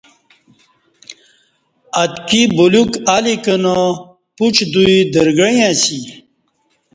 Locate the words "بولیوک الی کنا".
2.55-3.75